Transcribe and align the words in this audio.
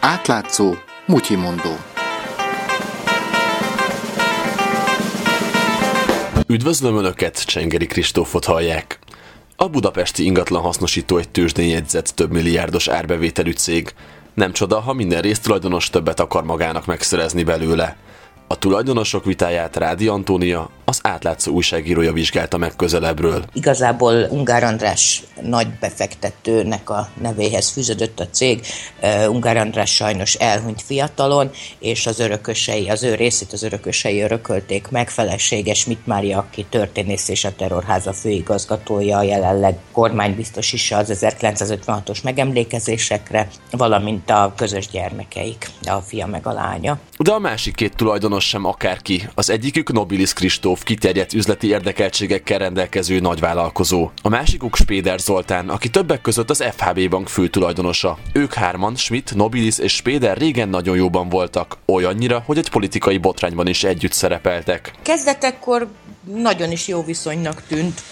Átlátszó, 0.00 0.74
mutyimondó. 1.06 1.76
Üdvözlöm 6.46 6.96
Önöket, 6.96 7.44
Csengeri 7.44 7.86
Kristófot 7.86 8.44
hallják. 8.44 8.98
A 9.56 9.68
budapesti 9.68 10.24
ingatlan 10.24 10.62
hasznosító 10.62 11.16
egy 11.16 11.28
tőzsdén 11.28 11.68
jegyzett 11.68 12.06
több 12.06 12.32
milliárdos 12.32 12.88
árbevételű 12.88 13.50
cég. 13.50 13.94
Nem 14.34 14.52
csoda, 14.52 14.80
ha 14.80 14.92
minden 14.92 15.20
résztulajdonos 15.20 15.90
többet 15.90 16.20
akar 16.20 16.44
magának 16.44 16.86
megszerezni 16.86 17.42
belőle. 17.42 17.96
A 18.46 18.58
tulajdonosok 18.58 19.24
vitáját 19.24 19.76
Rádi 19.76 20.06
Antónia, 20.06 20.70
az 20.90 21.00
átlátszó 21.02 21.52
újságírója 21.52 22.12
vizsgálta 22.12 22.56
meg 22.56 22.76
közelebbről. 22.76 23.44
Igazából 23.52 24.26
Ungár 24.30 24.64
András 24.64 25.22
nagy 25.42 25.66
befektetőnek 25.80 26.90
a 26.90 27.08
nevéhez 27.20 27.68
fűződött 27.68 28.20
a 28.20 28.28
cég. 28.30 28.60
Ungár 29.28 29.56
András 29.56 29.94
sajnos 29.94 30.34
elhunyt 30.34 30.82
fiatalon, 30.82 31.50
és 31.78 32.06
az 32.06 32.20
örökösei, 32.20 32.88
az 32.88 33.02
ő 33.02 33.14
részét 33.14 33.52
az 33.52 33.62
örökösei 33.62 34.20
örökölték 34.20 34.88
meg. 34.88 35.08
Felesége 35.10 35.74
Schmidt 35.74 36.06
Mária, 36.06 36.38
aki 36.38 36.66
történész 36.70 37.28
és 37.28 37.44
a 37.44 37.54
terrorháza 37.54 38.12
főigazgatója, 38.12 39.22
jelenleg 39.22 39.76
kormánybiztos 39.92 40.72
is 40.72 40.92
az 40.92 41.18
1956-os 41.20 42.22
megemlékezésekre, 42.22 43.48
valamint 43.70 44.30
a 44.30 44.52
közös 44.56 44.88
gyermekeik, 44.88 45.70
a 45.82 46.00
fia 46.00 46.26
meg 46.26 46.46
a 46.46 46.52
lánya. 46.52 46.98
De 47.18 47.32
a 47.32 47.38
másik 47.38 47.74
két 47.74 47.96
tulajdonos 47.96 48.48
sem 48.48 48.64
akárki. 48.64 49.28
Az 49.34 49.50
egyikük 49.50 49.92
Nobilis 49.92 50.32
Kristóf, 50.32 50.79
kiterjedt 50.82 51.32
üzleti 51.32 51.68
érdekeltségekkel 51.68 52.58
rendelkező 52.58 53.20
nagyvállalkozó. 53.20 54.10
A 54.22 54.28
másikuk 54.28 54.76
Spéder 54.76 55.18
Zoltán, 55.18 55.68
aki 55.68 55.88
többek 55.88 56.20
között 56.20 56.50
az 56.50 56.64
FHB 56.76 57.08
bank 57.08 57.28
főtulajdonosa. 57.28 58.18
Ők 58.32 58.52
hárman, 58.52 58.96
Schmidt, 58.96 59.34
Nobilis 59.34 59.78
és 59.78 59.94
Spéder 59.94 60.36
régen 60.36 60.68
nagyon 60.68 60.96
jóban 60.96 61.28
voltak, 61.28 61.76
olyannyira, 61.86 62.42
hogy 62.46 62.58
egy 62.58 62.70
politikai 62.70 63.18
botrányban 63.18 63.66
is 63.66 63.84
együtt 63.84 64.12
szerepeltek. 64.12 64.92
Kezdetekkor 65.02 65.88
nagyon 66.24 66.70
is 66.70 66.88
jó 66.88 67.02
viszonynak 67.02 67.62
tűnt, 67.68 68.02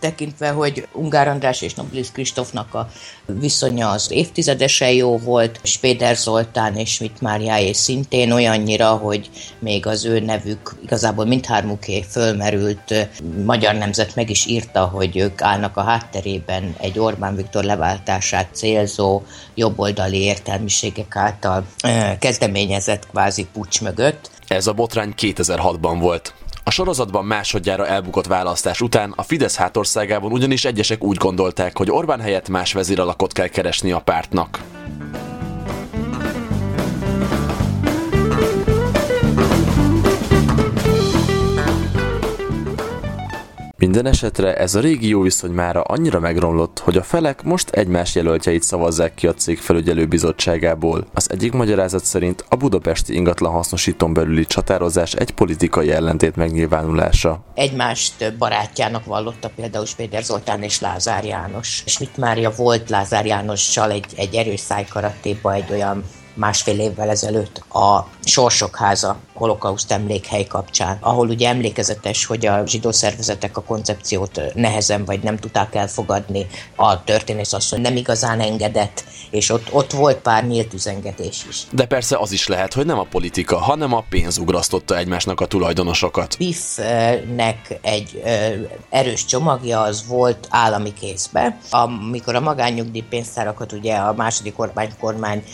tekintve, 0.00 0.50
hogy 0.50 0.88
Ungár 0.92 1.28
András 1.28 1.62
és 1.62 1.74
Nobilis 1.74 2.12
Kristófnak 2.12 2.74
a 2.74 2.88
viszonya 3.26 3.90
az 3.90 4.10
évtizedesen 4.10 4.90
jó 4.90 5.18
volt, 5.18 5.60
Spéder 5.62 6.16
Zoltán 6.16 6.76
és 6.76 6.92
Schmidt 6.92 7.20
Máriáé 7.20 7.72
szintén 7.72 8.32
olyannyira, 8.32 8.90
hogy 8.90 9.30
még 9.58 9.86
az 9.86 10.04
ő 10.04 10.20
nevük 10.20 10.74
igazából 10.82 11.24
mindhármuké 11.24 12.02
fölmerült. 12.02 13.08
Magyar 13.44 13.74
Nemzet 13.74 14.14
meg 14.14 14.30
is 14.30 14.46
írta, 14.46 14.84
hogy 14.84 15.16
ők 15.16 15.42
állnak 15.42 15.76
a 15.76 15.82
hátterében 15.82 16.74
egy 16.80 16.98
Orbán 16.98 17.36
Viktor 17.36 17.64
leváltását 17.64 18.48
célzó 18.54 19.22
jobboldali 19.54 20.22
értelmiségek 20.22 21.16
által 21.16 21.66
kezdeményezett 22.18 23.06
kvázi 23.06 23.46
pucs 23.52 23.80
mögött. 23.80 24.30
Ez 24.46 24.66
a 24.66 24.72
botrány 24.72 25.14
2006-ban 25.16 25.96
volt. 26.00 26.34
A 26.64 26.70
sorozatban 26.70 27.24
másodjára 27.24 27.86
elbukott 27.86 28.26
választás 28.26 28.80
után 28.80 29.12
a 29.16 29.22
Fidesz 29.22 29.56
hátországában 29.56 30.32
ugyanis 30.32 30.64
egyesek 30.64 31.04
úgy 31.04 31.16
gondolták, 31.16 31.76
hogy 31.76 31.90
Orbán 31.90 32.20
helyett 32.20 32.48
más 32.48 32.72
vezéralakot 32.72 33.32
kell 33.32 33.48
keresni 33.48 33.92
a 33.92 34.00
pártnak. 34.00 34.71
Minden 43.82 44.06
esetre 44.06 44.56
ez 44.56 44.74
a 44.74 44.80
régi 44.80 45.08
jó 45.08 45.20
viszony 45.20 45.50
mára 45.50 45.80
annyira 45.80 46.20
megromlott, 46.20 46.78
hogy 46.78 46.96
a 46.96 47.02
felek 47.02 47.42
most 47.42 47.70
egymás 47.70 48.14
jelöltjeit 48.14 48.62
szavazzák 48.62 49.14
ki 49.14 49.26
a 49.26 49.34
cég 49.34 49.58
felügyelő 49.58 50.06
bizottságából. 50.06 51.06
Az 51.14 51.30
egyik 51.30 51.52
magyarázat 51.52 52.04
szerint 52.04 52.44
a 52.48 52.56
budapesti 52.56 53.14
ingatlan 53.14 53.52
hasznosítón 53.52 54.12
belüli 54.12 54.44
csatározás 54.44 55.12
egy 55.12 55.30
politikai 55.30 55.90
ellentét 55.90 56.36
megnyilvánulása. 56.36 57.44
Egymást 57.54 58.36
barátjának 58.38 59.04
vallotta 59.04 59.50
például 59.56 59.86
Péter 59.96 60.22
Zoltán 60.22 60.62
és 60.62 60.80
Lázár 60.80 61.24
János. 61.24 61.82
Schmidt 61.86 62.16
Mária 62.16 62.52
volt 62.56 62.90
Lázár 62.90 63.26
Jánossal 63.26 63.90
egy, 63.90 64.06
egy 64.16 64.34
erős 64.34 64.60
szájkaratéba 64.60 65.52
egy 65.52 65.70
olyan 65.70 66.04
másfél 66.34 66.78
évvel 66.78 67.08
ezelőtt 67.08 67.64
a 67.68 68.06
Sorsok 68.24 68.76
Háza 68.76 69.16
holokauszt 69.34 69.92
emlékhely 69.92 70.44
kapcsán, 70.44 70.98
ahol 71.00 71.28
ugye 71.28 71.48
emlékezetes, 71.48 72.24
hogy 72.24 72.46
a 72.46 72.66
zsidó 72.66 72.92
szervezetek 72.92 73.56
a 73.56 73.62
koncepciót 73.62 74.40
nehezen 74.54 75.04
vagy 75.04 75.22
nem 75.22 75.36
tudták 75.36 75.74
elfogadni, 75.74 76.46
a 76.76 77.04
történész 77.04 77.52
asszony 77.52 77.80
nem 77.80 77.96
igazán 77.96 78.40
engedett, 78.40 79.04
és 79.30 79.50
ott, 79.50 79.72
ott 79.72 79.92
volt 79.92 80.16
pár 80.16 80.46
nyílt 80.46 80.74
üzengetés 80.74 81.46
is. 81.48 81.62
De 81.72 81.86
persze 81.86 82.16
az 82.16 82.32
is 82.32 82.46
lehet, 82.46 82.72
hogy 82.72 82.86
nem 82.86 82.98
a 82.98 83.06
politika, 83.10 83.58
hanem 83.58 83.92
a 83.92 84.04
pénz 84.08 84.38
ugrasztotta 84.38 84.96
egymásnak 84.96 85.40
a 85.40 85.46
tulajdonosokat. 85.46 86.36
BIF-nek 86.38 87.78
egy 87.82 88.22
erős 88.90 89.24
csomagja 89.24 89.80
az 89.80 90.04
volt 90.06 90.46
állami 90.50 90.92
kézbe. 90.92 91.58
Amikor 91.70 92.34
a 92.34 92.40
magánnyugdíj 92.40 93.04
pénztárakat 93.08 93.72
ugye 93.72 93.94
a 93.94 94.12
második 94.12 94.58
Orbán 94.58 94.90
kormány 95.00 95.44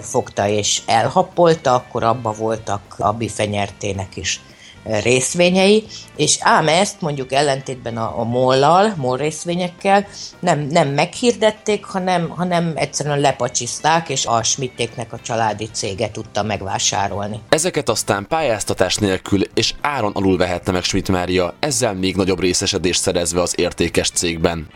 fogta 0.00 0.48
és 0.48 0.82
elhappolta, 0.86 1.74
akkor 1.74 2.02
abba 2.14 2.32
voltak 2.32 2.80
a 2.98 3.12
bifenyertének 3.12 4.16
is 4.16 4.40
részvényei, 4.84 5.84
és 6.16 6.38
ám 6.40 6.68
ezt 6.68 7.00
mondjuk 7.00 7.32
ellentétben 7.32 7.96
a, 7.96 8.20
a 8.20 8.24
mollal, 8.24 8.94
MOL 8.96 9.16
részvényekkel 9.16 10.06
nem, 10.40 10.60
nem 10.60 10.88
meghirdették, 10.88 11.84
hanem, 11.84 12.28
hanem 12.28 12.72
egyszerűen 12.74 13.20
lepacsizták, 13.20 14.08
és 14.08 14.26
a 14.26 14.42
Schmittéknek 14.42 15.12
a 15.12 15.18
családi 15.18 15.68
cége 15.72 16.10
tudta 16.10 16.42
megvásárolni. 16.42 17.40
Ezeket 17.48 17.88
aztán 17.88 18.26
pályáztatás 18.28 18.96
nélkül 18.96 19.40
és 19.54 19.74
áron 19.80 20.12
alul 20.14 20.36
vehette 20.36 20.72
meg 20.72 20.82
Schmidt 20.82 21.08
Mária, 21.08 21.54
ezzel 21.60 21.94
még 21.94 22.16
nagyobb 22.16 22.40
részesedést 22.40 23.00
szerezve 23.00 23.40
az 23.40 23.54
értékes 23.56 24.10
cégben. 24.10 24.66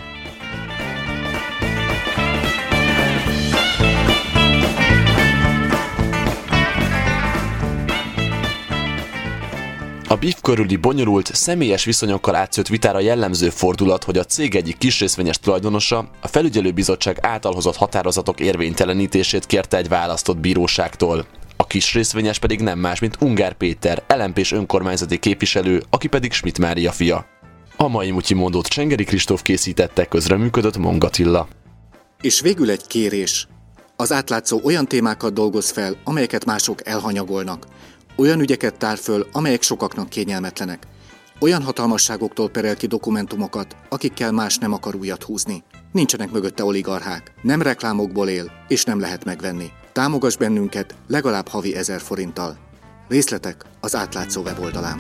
BIF 10.21 10.41
körüli 10.43 10.77
bonyolult, 10.77 11.35
személyes 11.35 11.85
viszonyokkal 11.85 12.35
átszőtt 12.35 12.69
vitára 12.69 13.01
jellemző 13.01 13.51
fordulat, 13.51 14.05
hogy 14.05 14.19
a 14.19 14.25
cég 14.25 14.55
egyik 14.55 14.79
kisrészvényes 14.79 15.39
tulajdonosa 15.39 16.11
a 16.21 16.29
felügyelőbizottság 16.29 17.19
által 17.21 17.53
hozott 17.53 17.77
határozatok 17.77 18.41
érvénytelenítését 18.41 19.47
kérte 19.47 19.77
egy 19.77 19.89
választott 19.89 20.39
bíróságtól. 20.39 21.27
A 21.57 21.67
kisrészvényes 21.67 22.39
pedig 22.39 22.61
nem 22.61 22.79
más, 22.79 23.01
mint 23.01 23.17
Ungár 23.21 23.53
Péter, 23.53 24.03
lmp 24.09 24.47
önkormányzati 24.51 25.19
képviselő, 25.19 25.83
aki 25.91 26.09
pedig 26.09 26.33
Schmidt 26.33 26.59
Mária 26.59 26.93
fia. 26.93 27.27
A 27.77 27.89
mai 27.89 28.11
mutyi 28.11 28.35
mondót 28.35 28.67
Csengeri 28.67 29.05
Kristóf 29.05 29.43
készítette, 29.43 30.05
közreműködött 30.05 30.77
Mongatilla. 30.77 31.49
És 32.21 32.41
végül 32.41 32.71
egy 32.71 32.87
kérés. 32.87 33.49
Az 33.97 34.13
átlátszó 34.13 34.61
olyan 34.65 34.87
témákat 34.87 35.33
dolgoz 35.33 35.71
fel, 35.71 35.97
amelyeket 36.05 36.45
mások 36.45 36.87
elhanyagolnak. 36.87 37.67
Olyan 38.21 38.41
ügyeket 38.41 38.79
tár 38.79 38.99
föl, 38.99 39.27
amelyek 39.33 39.63
sokaknak 39.63 40.09
kényelmetlenek. 40.09 40.87
Olyan 41.41 41.63
hatalmasságoktól 41.63 42.51
perel 42.51 42.77
ki 42.77 42.87
dokumentumokat, 42.87 43.77
akikkel 43.89 44.33
más 44.33 44.59
nem 44.59 44.73
akar 44.73 44.95
újat 44.95 45.23
húzni. 45.23 45.63
Nincsenek 45.93 46.31
mögötte 46.31 46.65
oligarchák, 46.65 47.33
nem 47.43 47.63
reklámokból 47.63 48.29
él, 48.29 48.51
és 48.69 48.85
nem 48.85 49.01
lehet 49.01 49.25
megvenni. 49.25 49.71
Támogass 49.93 50.37
bennünket 50.37 50.95
legalább 51.07 51.49
havi 51.49 51.75
ezer 51.75 52.01
forinttal. 52.01 52.59
Részletek 53.09 53.65
az 53.81 53.97
átlátszó 53.97 54.43
weboldalán. 54.43 54.99